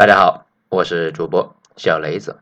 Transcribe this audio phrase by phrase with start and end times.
[0.00, 2.40] 大家好，我是主播小雷子。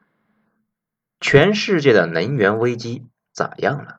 [1.19, 3.99] 全世界的能源危机咋样了？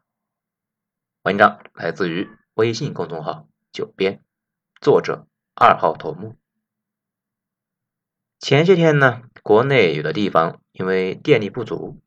[1.23, 4.23] 文章来自于微信公众号“九编”，
[4.79, 6.37] 作者二号头目。
[8.39, 11.99] 前些天呢，国内有的地方因为电力不足，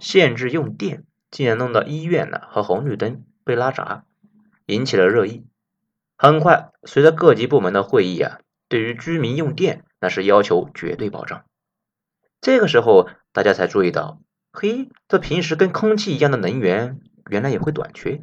[0.00, 4.06] 限制用电，竟然弄到医院呢和红绿灯被拉闸，
[4.64, 5.44] 引起了热议。
[6.16, 8.40] 很快，随着各级部门的会议啊，
[8.70, 11.46] 对于居民用电那是要求绝对保障。
[12.42, 14.20] 这个时候，大家才注意到，
[14.52, 17.00] 嘿，这平时跟空气一样的能源，
[17.30, 18.22] 原来也会短缺。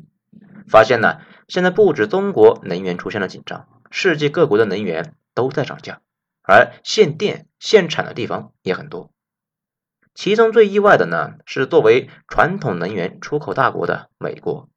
[0.67, 6.01] 发现呢，现在不止中国能源出现了紧张，世界各国的能源都在涨价。
[6.43, 9.11] 而限电限产的地方也很多，
[10.13, 14.69] 其中最意外的呢是作为传统能源出口大国的美国，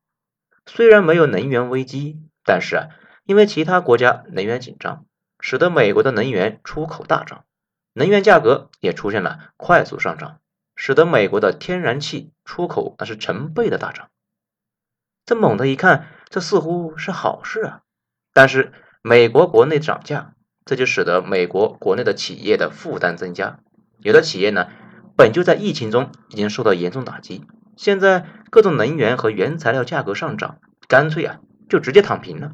[0.65, 2.89] 虽然没有能源危机，但是啊，
[3.27, 5.05] 因为其他国家能源紧张，
[5.47, 7.45] 使得美国的能源出口大涨，
[7.93, 10.39] 能源价格也出现了快速上涨，
[10.75, 14.09] 使得美国的天然气出口那是成倍的大涨。
[15.27, 17.83] 这猛的一看，这似乎是好事啊，
[18.33, 20.33] 但是美国国内涨价。
[20.65, 23.59] 这就使得美国国内的企业的负担增加，
[23.99, 24.69] 有的企业呢
[25.15, 27.45] 本就在疫情中已经受到严重打击，
[27.77, 30.59] 现在各种能源和原材料价格上涨，
[30.89, 32.53] 干脆啊就直接躺平了。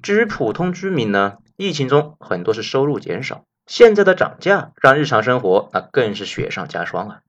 [0.00, 7.20] 至于普通居民呢，疫情中很多是收入减少，现在的涨价让日常生活那更是雪上加霜啊。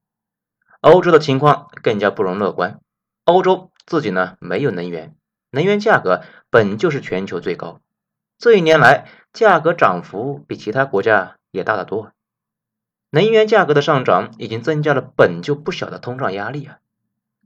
[0.82, 2.80] 欧洲的情况更加不容乐观，
[3.24, 5.16] 欧洲自己呢没有能源，
[5.52, 7.82] 能源价格本就是全球最高，
[8.38, 9.10] 这一年来。
[9.34, 12.12] 价格涨幅比其他国家也大得多，
[13.12, 16.80] 能源价格的上涨已经增加了本就不小的通胀压力啊！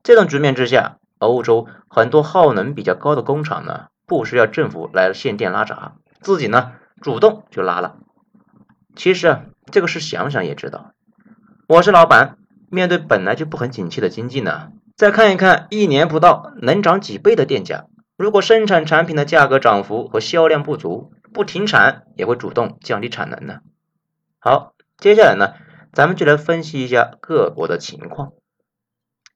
[0.02, 7.98] 这种局面之下，欧洲很多耗能比较高的工厂呢，不需要政府来限电拉闸，自己呢主动就拉了。
[8.96, 10.94] 其实啊，这个事想想也知道，
[11.68, 12.38] 我是老板，
[12.70, 17.86] 面对本来就不很景气的经济呢，再看一看一年不到能涨几倍的电价，
[18.18, 23.60] 如果生产产品的价格涨幅和销量不足，不停产也会主动降低产能呢。
[24.40, 25.54] 好，接下来呢，
[25.94, 28.34] 咱们就来分析一下各国的情况。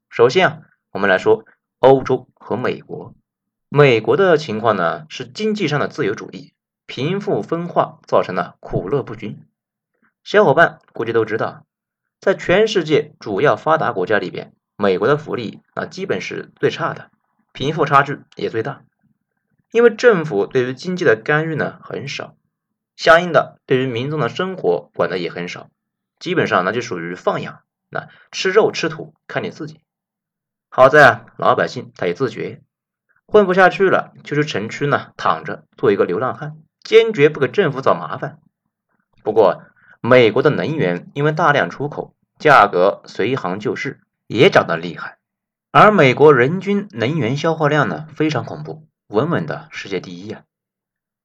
[0.09, 0.59] 首先啊，
[0.91, 1.45] 我们来说
[1.79, 3.13] 欧洲和美国。
[3.69, 6.53] 美国的情况呢是经济上的自由主义，
[6.87, 9.45] 贫富分化造成了苦乐不均。
[10.23, 11.65] 小伙伴估计都知道，
[12.19, 17.11] 在全世界主要发达国家里边，美国的福利啊基本是最差的，
[17.53, 18.83] 贫富差距也最大。
[19.71, 22.35] 因为政府对于经济的干预呢很少，
[22.95, 25.69] 相应的对于民众的生活管的也很少，
[26.17, 29.81] 基本上那就属于放养，那吃肉吃土看你自己。
[30.69, 32.61] 好在啊，老百姓他也自觉，
[33.25, 38.39] 混不下去了，就去城区呢躺着做一个流浪汉，坚决不给政府找麻烦。
[39.23, 39.63] 不过
[39.99, 45.17] 美国的能源因为大量出口，价格随行就市，也涨得厉害，
[45.71, 48.87] 而美国人均能源消耗量呢非常恐怖。
[49.07, 50.43] 稳稳的世界第一啊！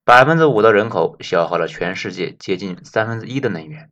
[0.05, 3.91] 百分之五的人口消耗了全世界接近三分之一的能源，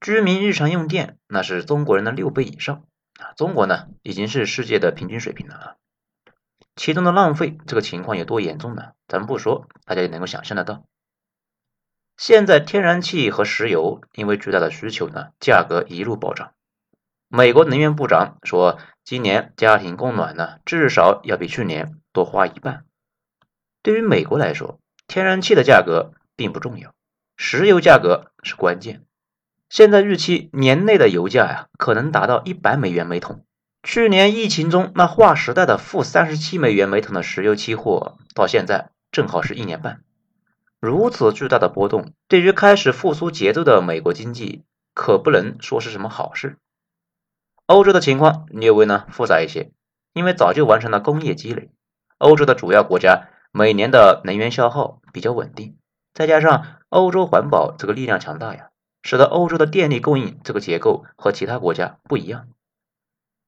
[0.00, 2.84] 居民日常用电那是中国人的六倍以上
[3.18, 3.32] 啊！
[3.36, 5.76] 中国呢已经是世界的平均水平了啊！
[6.76, 8.92] 其中的浪费这个情况有多严重呢？
[9.08, 10.84] 咱们不说，大家也能够想象得到。
[12.18, 16.52] 现在天然气和石油因为巨大的需求呢，价格一路暴涨。
[17.28, 22.84] 美国能源部长说，今年家庭供暖呢至少要比去年多花一半。
[23.82, 26.92] 对于美国来说，天然气的价格并不重要，
[27.38, 29.02] 石油价格是关键。
[29.70, 33.45] 现在预期年内的油价呀，可能达到一百美元每桶。
[33.86, 40.00] 去年疫情中那划时代的负三十七美元每桶的石油期货，到现在正好是一年半。
[40.80, 46.58] 如此巨大的波动，对于开始复苏节奏的美国经济，可不能说是什么好事。
[47.66, 49.70] 欧洲的情况略微呢复杂一些，
[50.12, 51.70] 因为早就完成了工业积累，
[52.18, 53.28] 欧洲的主要国家。
[53.52, 55.76] 每年的能源消耗比较稳定，
[56.12, 58.70] 再加上欧洲环保这个力量强大呀，
[59.04, 62.48] 使得欧洲的电力供应这个结构和其他国家不一样。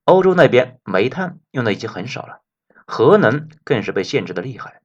[0.09, 2.41] 欧洲那边煤炭用的已经很少了，
[2.87, 4.81] 核能更是被限制的厉害。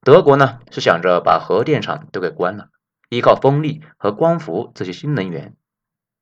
[0.00, 2.70] 德国呢是想着把核电厂都给关了，
[3.08, 5.54] 依靠风力和光伏这些新能源，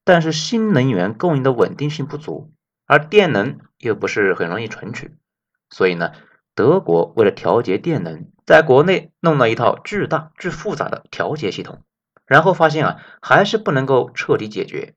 [0.04, 2.52] 但是新能源供应的稳定性不足，
[2.84, 5.16] 而电能又不是很容易存取，
[5.70, 6.12] 所以呢。
[6.56, 11.84] 德国为了调节电能，在国内弄了一套巨大、巨复杂的调节系统，
[12.26, 14.94] 然后发现啊，还是不能够彻底解决，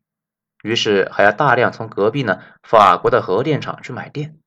[0.64, 4.40] 于是还要大量从隔壁呢法国的核电厂去买电。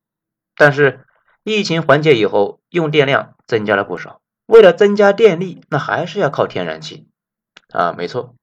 [0.56, 1.06] 但是
[1.44, 7.08] 疫情缓解以后，用电量增加了不少，为了增加电力，那还是要靠天然气
[7.70, 8.34] 啊，没错，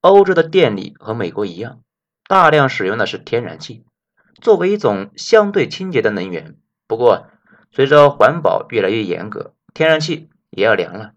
[0.00, 1.80] 欧洲的电力和美国一样，
[2.26, 3.86] 大量使用的是天然气，
[4.40, 6.56] 作为一种相对清洁的能源。
[6.88, 7.28] 不过，
[7.70, 11.12] 随着环保越来越严格，天然气也要凉了。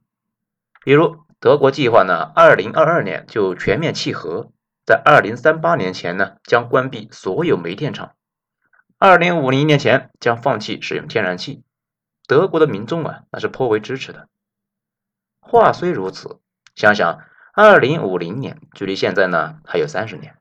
[0.84, 4.52] 比如，德国计划呢，二零二二年就全面弃核，
[4.86, 8.16] 在二零三八年前呢，将关闭所有煤电厂，
[9.00, 11.64] 二零五零年前将放弃使用天然气。
[12.28, 14.28] 德国的民众啊，那是颇为支持的。
[15.40, 16.40] 话虽如此，
[16.76, 17.22] 想想
[17.54, 20.38] 二零五零年距离现在呢还有三十年，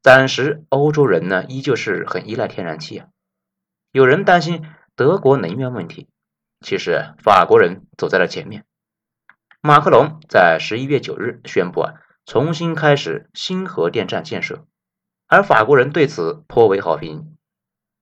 [0.00, 3.08] 暂时欧洲人呢依旧是很依赖天然气啊。
[3.90, 4.64] 有人担心
[4.94, 6.08] 德国能源问题，
[6.60, 8.64] 其实法国人走在了前面。
[9.60, 11.94] 马克龙在十一月九日宣布啊，
[12.26, 14.66] 重新开始新核电站建设，
[15.28, 17.36] 而法国人对此颇为好评。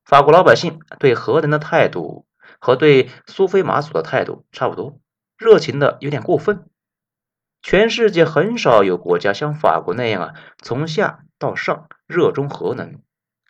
[0.05, 2.27] 法国老百姓对核能的态度
[2.59, 4.99] 和对苏菲玛索的态度差不多。
[5.37, 6.71] 热情的有点过分，
[7.61, 13.03] 全世界很少有国家像法国那样啊，从下到上热衷核能，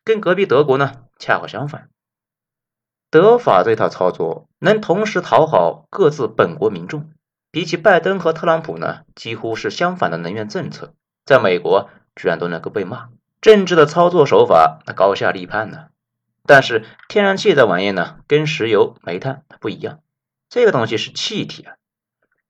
[0.02, 1.88] 跟隔壁德国呢恰好相反。
[3.10, 7.12] 德法这套操作能同时讨好各自本国民众，
[7.54, 10.92] 比起拜登和特朗普呢，几乎是相反的能源政策，
[11.24, 13.10] 在美国居然都能够被骂，
[13.40, 15.84] 政治的操作手法那高下立判呢。
[16.44, 20.00] 但是天然气这玩意呢，跟石油、煤炭它不一样。
[20.48, 21.76] 这个东西是气体啊，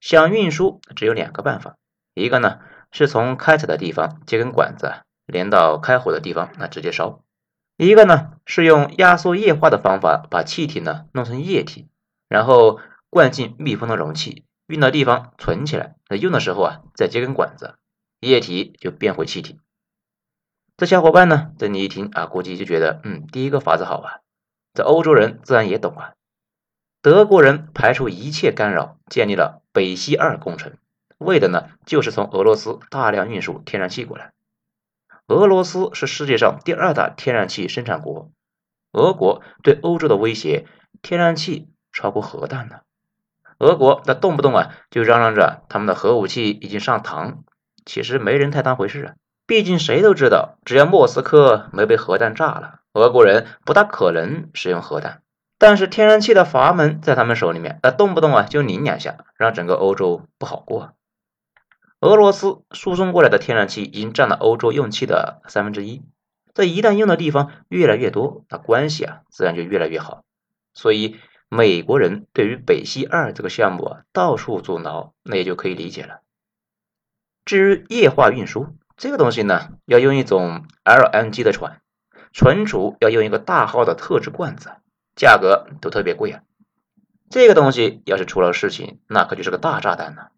[0.00, 1.76] 想运输只有两个办法，
[2.14, 2.60] 一个呢
[2.90, 4.90] 是从开采的地方接根管子
[5.26, 7.20] 连到开火的地方，那直接烧；
[7.76, 11.90] 一个呢是用压缩液化的方法把气体呢弄成液体，
[12.26, 12.80] 然后
[13.10, 17.74] 灌进密封的容器，运到地方存起来，那用的时候啊再接根管子，
[18.20, 19.60] 液体就变回气体。
[20.76, 24.20] 这小伙伴呢，这你一听啊，估计就觉得嗯，第一个法子好啊，
[24.72, 26.14] 这欧洲人自然也懂啊。
[27.02, 30.72] 德国人排除一切干扰，建立了北溪二工程，
[31.18, 34.32] 为的呢就是从俄罗斯大量运输天然气过来。
[35.26, 38.30] 俄罗斯是世界上第二大天然气生产国，
[38.92, 40.66] 俄国对欧洲的威胁，
[41.02, 42.80] 天然气超过核弹呢。
[43.58, 47.38] 俄国那动不动啊就嚷嚷着他们的核武器已经上膛，
[47.84, 49.14] 其实没人太当回事啊。
[49.46, 55.20] 毕竟谁都知道，只要莫斯科没被核弹炸了，俄国人不大可能使用核弹。
[55.58, 60.94] 但是天然气的阀门在他们手里面，那动不动啊就拧两下，让整个欧洲不好过。
[62.00, 66.02] 俄罗斯输送过来的天然气已经占了欧洲用气的三分之一，
[66.52, 70.22] 这一旦用的地方越来越多，那关系啊自然就越来越好。
[70.74, 71.16] 所以
[71.54, 76.22] 美国人对于北溪二这个项目啊到处阻挠，那也就可以理解了。
[77.44, 81.80] 至于液化运输这个东西呢，要用一种 LNG 的船，
[82.32, 84.72] 存储要用一个大号的特制罐子。
[85.14, 86.42] 价格都特别贵啊！
[87.30, 90.32] 这个东西要是出了事情，那可就是个大炸弹了。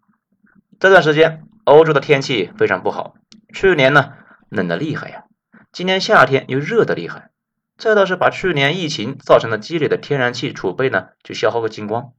[0.78, 3.14] 这段时间欧洲的天气非常不好，
[3.54, 4.12] 去年呢
[4.50, 5.24] 冷的厉害呀，
[5.72, 7.30] 今年夏天又热的厉害，
[7.78, 12.12] 这倒是把去年疫情造成的积累的天然气储备呢就消耗个精光，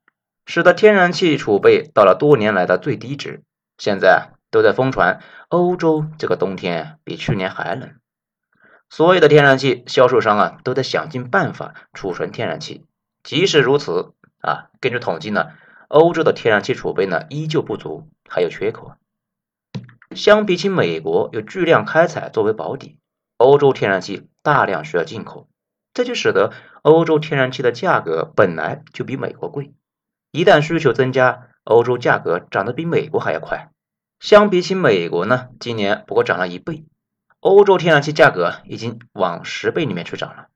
[0.46, 3.42] 使得天然气储备到了多年来的最低值。
[3.78, 5.20] 现在都在疯传
[5.50, 7.96] 欧洲这个冬天比去年还冷。
[8.90, 12.86] 所有的天然气销售商啊，都在想尽办法储存天然气。
[13.24, 15.48] 即使如此啊，根据统计呢，
[15.90, 18.94] 欧洲的天然气储备呢依旧不足，还有缺口。
[20.16, 22.98] 相比起美国有巨量开采作为保底，
[23.38, 25.48] 欧洲天然气大量需要进口，
[25.94, 26.52] 这就使得
[26.82, 29.74] 欧洲天然气的价格本来就比美国贵。
[30.32, 33.72] 一旦需求增加，欧洲价格涨得比美国还要快。
[34.20, 36.86] 相比起美国呢，今年不过涨了一倍。
[37.40, 40.48] 欧洲天然气价格已经往十倍里面去涨了，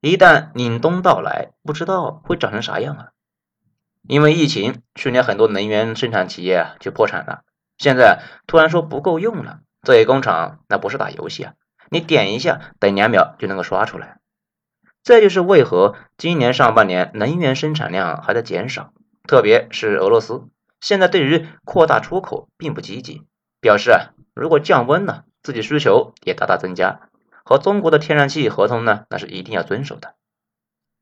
[0.00, 3.08] 一旦凛冬到来，不知道会涨成啥样啊！
[4.08, 7.42] 因为疫情，去年很多能源生产企业就破产了，
[7.76, 11.54] 现在突然说不够用了，这些工厂那不是打游戏啊，
[11.90, 14.18] 你点一下，等两秒就能够刷出来。
[15.02, 18.92] 这就是为何今年上半年能源生产量还在减少，
[19.28, 20.44] 特别是俄罗斯，
[20.80, 23.26] 现在对于扩大出口并不积极，
[23.60, 25.24] 表示啊，如果降温了。
[25.42, 27.08] 自己需求也大大增加，
[27.44, 30.14] 和中国的天然气合同呢，那是一定要遵守的。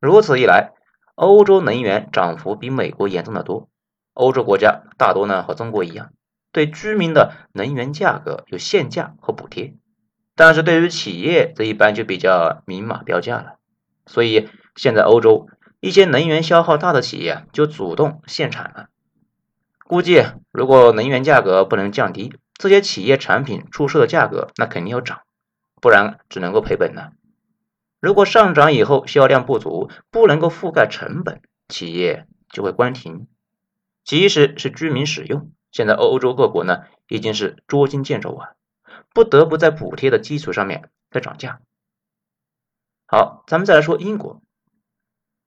[0.01, 0.71] 如此一来，
[1.17, 3.69] 欧洲能源涨幅比美国严重的多。
[4.15, 6.13] 欧洲国家大多呢和中国一样，
[6.53, 9.75] 对居民的能源价格有限价和补贴，
[10.39, 13.57] 但是对于企业这一般就比较明码标价了。
[14.07, 15.49] 所以现在欧洲
[15.81, 18.87] 一些能源消耗大的企业就主动限产了。
[19.85, 25.23] 估计如果能源价格不能降低，这些企业产品出售的价格那肯定要涨，
[25.81, 27.11] 不然只能够赔本了。
[28.01, 33.27] 如果上涨以后销量不足，不能够覆盖成本，企业就会关停。
[34.05, 38.51] 即使是居民使用，现在欧洲各国呢已经是捉襟见肘啊。
[39.19, 41.61] 不得不在补贴的基础上面再涨价。
[43.05, 44.41] 好，咱们再来说英国。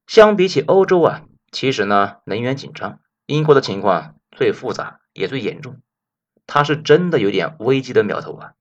[0.07, 1.23] 相比起欧洲啊，
[1.53, 5.79] 其实呢能源紧张，英国的情况最复杂也最严重，
[6.45, 8.55] 它是真的有点危机的苗头啊。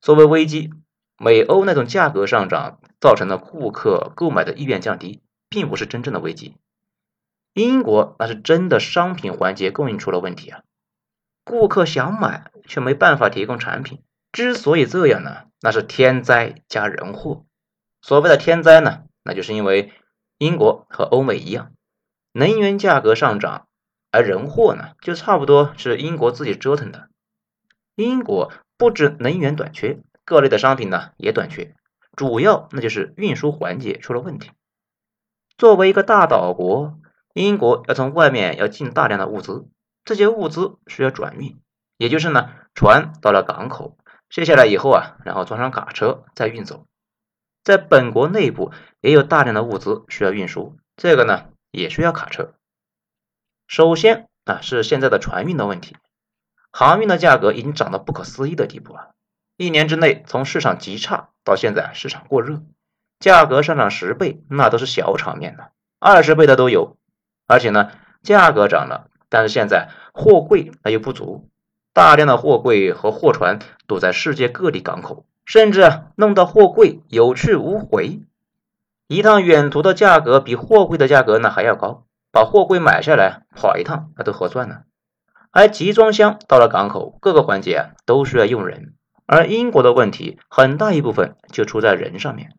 [0.00, 0.70] 所谓危机，
[1.18, 5.20] 美欧那种价格上涨造成了顾客购买的意愿降低，
[5.50, 6.56] 并不是真正的危机。
[7.52, 10.62] 英国那是真的商品环节供应出了问题啊，
[11.44, 14.02] 顾客想买却没办法提供产品。
[14.32, 17.44] 之所以这样呢，那是天灾加人祸。
[18.02, 19.92] 所谓的天灾呢，那就是因为
[20.38, 21.72] 英国和欧美一样，
[22.32, 23.66] 能源价格上涨，
[24.10, 27.08] 而人祸呢，就差不多是英国自己折腾的。
[27.94, 31.74] 英国不止能源短缺，各类的商品呢也短缺，
[32.16, 34.50] 主要那就是运输环节出了问题。
[35.58, 36.96] 作为一个大岛国。
[37.32, 39.68] 英国要从外面要进大量的物资，
[40.04, 41.60] 这些物资需要转运，
[41.96, 43.96] 也就是呢，船到了港口，
[44.30, 46.86] 卸下来以后啊，然后装上卡车再运走。
[47.62, 52.54] 在本国内部也有大量的物资需要运输，这个呢也需要卡车。
[53.66, 55.96] 首先啊是现在的船运的问题，
[56.70, 59.08] 航运的价格已经涨到不可思议的地步啊，
[59.56, 62.62] 一年之内从市场极差到现在市场过热，
[63.18, 66.96] 价格上涨十倍那都是小场面的，二十倍的都有。
[67.46, 67.90] 而且呢，
[68.22, 71.50] 价格涨了，但是现在货柜那又不足，
[71.92, 78.20] 大量的货柜和货船堵在世界各地港口，甚至弄到货柜有去无回。
[79.08, 84.82] 一趟远途的价格比货柜的价格呢还要高，把货柜买下来跑一趟那都合算呢。
[85.50, 88.94] 而集装箱到了港口，各个环节都需要用人，
[89.26, 92.54] 而英国的问题很大一部分就出在人上面。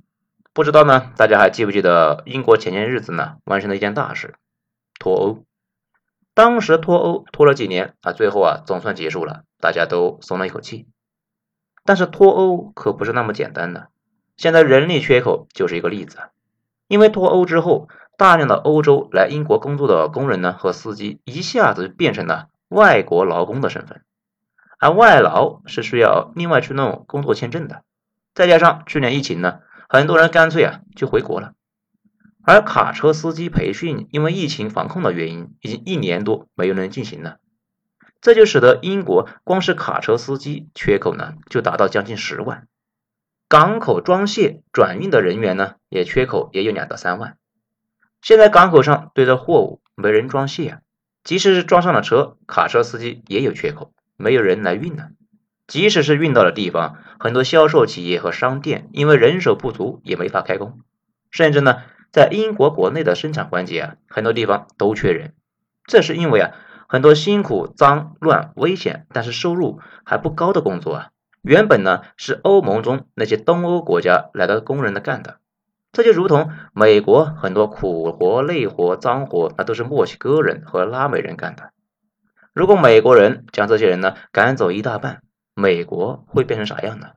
[0.54, 4.36] 不知道呢，大家还记不记得英国前些日子呢完成了一件大事？
[5.00, 5.44] 脱欧，
[6.42, 10.88] 当时脱欧拖了几年啊，最后啊总算结束了，大家都松了一口气。
[11.86, 13.90] 但是脱欧可不是那么简单的，
[14.38, 16.18] 现在人力缺口就是一个例子。
[16.88, 24.02] 因为脱欧之后，大量的欧洲来英国工作的工人呢和司机一下子变成了外国劳工的身份，
[24.80, 27.84] 而外劳是需要另外去弄工作签证的。
[28.34, 31.54] 再加上去年疫情呢，很多人干脆啊就回国了。
[32.44, 37.38] 而卡车司机培训因为疫情防控的原因，已经一年多没有人进行了，
[38.20, 42.68] 这就使得英国光是卡车司机缺口呢就达到将近十万，
[43.48, 47.38] 港口装卸转运的人员呢也缺口也有两到三万。
[48.22, 50.80] 现在港口上堆着货物，没人装卸啊，
[51.24, 55.10] 即使是装上了车，卡车司机也有缺口，没有人来运呢。
[55.68, 60.80] 即使是运到了地方，很多销售企业和商店因为人手不足也没法开工，
[61.30, 61.84] 甚至呢。
[62.12, 65.34] 在英国国内的生产环节啊，很多地方都缺人，
[65.86, 66.52] 这是因为啊，
[66.90, 71.10] 很多辛苦、脏乱、危险，但是收入还不高的工作啊，
[71.42, 75.38] 原本呢是欧盟中那些东欧国家来的工人的干的。
[75.94, 81.72] 这就如同美国很多苦活、累活、脏活，那都是墨西哥人和拉美人干的。
[82.54, 85.22] 如果美国人将这些人呢赶走一大半，
[85.54, 87.12] 美国会变成啥样呢？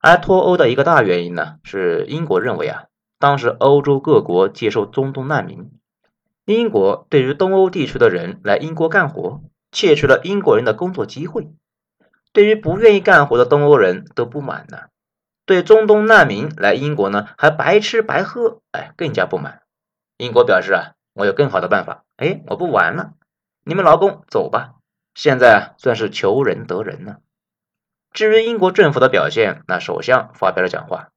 [0.00, 2.84] 而脱欧的一个大原因呢，是英国认为啊。
[3.20, 5.70] 当时欧洲各国接受中东难民，
[6.46, 11.52] 英国对于东欧地区的人来英国干活，窃取了英国人的工作机会。
[12.32, 14.84] 对于不愿意干活的东欧人都不满呢，
[15.44, 19.60] 对中东难民来英国呢还白吃白喝，哎，更加不满。
[20.16, 23.12] 英国表示啊，我有更好的办法，哎，我不玩了，
[23.64, 24.76] 你们劳工走吧。
[25.14, 27.18] 现在算是求人得人了。
[28.12, 31.10] 至于英国政府的表现，那首相发表了讲话。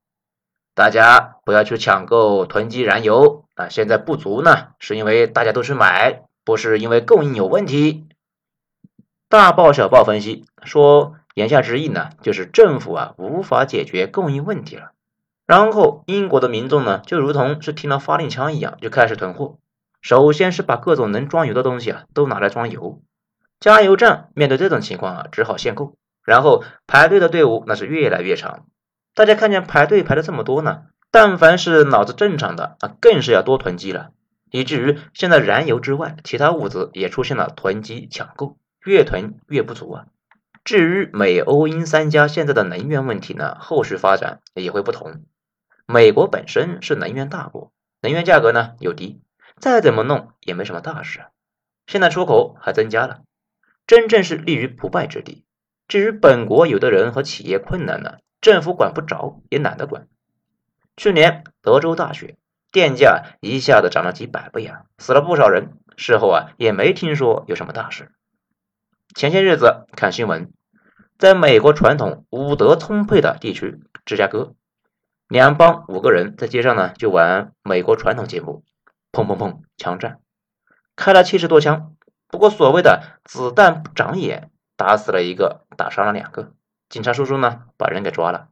[0.75, 3.69] 大家不要去抢购囤积燃油啊！
[3.69, 8.07] 现在不足呢，是因为大家都去买，不是因为供应有问题。
[9.29, 14.93] 大报小报分析说，言下之意呢，就是政府啊无法解决供应问题了。
[15.45, 19.57] 然后英国的民众呢，就如同是听了发令枪一样，就开始囤货。
[20.01, 23.01] 首先是把各种能装油的东西啊都拿来装油，
[23.59, 28.65] 加油站面对这种情况啊，只好限购，然后排队的队伍那是越来越长。
[29.15, 34.12] 大家看见排队排的这么多呢，但凡是脑子正常的啊，更是要多囤积了，
[34.50, 40.05] 以至于现在燃油之外，其他物资也出现了囤积抢购，越囤越不足啊。
[40.63, 45.24] 至于美欧英三家现在的能源问题呢，后续发展也会不同。
[45.86, 49.22] 美国本身是能源大国，能源价格呢又低，
[49.60, 51.25] 再怎么弄也没什么大事。
[51.86, 53.20] 现在出口还增加了，
[53.86, 55.43] 真正是立于不败之地。
[55.88, 58.13] 至于本国有的人和企业困难呢？
[58.43, 60.09] 政府管不着，也懒得管。
[60.97, 62.35] 去年德州大雪，
[62.73, 65.79] 电价一下子涨了几百倍啊，死了不少人。
[65.95, 68.12] 事后啊，也没听说有什么大事。
[69.15, 70.51] 前些日子看新闻，
[71.17, 74.55] 在美国传统武德充沛的地区芝加哥，
[75.29, 78.65] 两帮五个人在街上呢就玩美国传统节目，
[79.13, 80.19] 砰砰砰，枪战，
[80.97, 81.95] 开了七十多枪。
[82.27, 86.51] 不过所谓的子弹不长眼，打死了一个，打伤了两个。
[86.93, 88.50] 警察叔叔呢把人给抓了。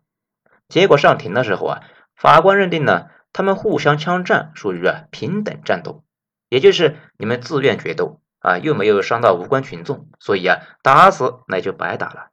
[0.67, 1.83] 结果上庭的时候啊，
[2.15, 6.03] 法官认定呢，他们互相枪战属于啊平等战斗，
[6.49, 12.29] 也就是你们自愿决斗啊，又没有伤到无关群众，所以啊打死那就白打了。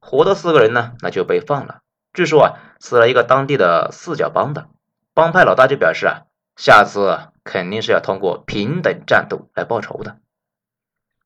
[0.00, 1.82] 活的四个人呢，那就被放了。
[2.12, 4.68] 据说啊，死了一个当地的四角帮的
[5.14, 6.22] 帮派老大，就表示啊，
[6.56, 10.18] 下次肯定是要通过平等战斗来报仇的。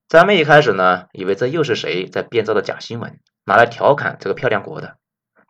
[0.07, 4.97] 咱们一开始呢，以为这又是谁在编造的假新闻，拿来调侃这个漂亮国的。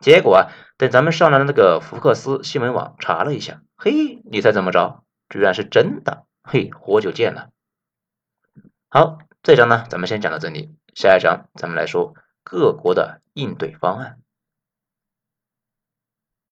[0.00, 5.02] 结果啊，等咱们上了那个福克斯新闻网查了一下，嘿，你猜怎么着？
[5.28, 6.26] 居然是真的！
[6.42, 7.50] 嘿，活久见了。
[8.88, 12.14] 好，这章呢，咱们先讲到这里，下一章咱们来说。
[12.46, 14.18] 各国的应对方案。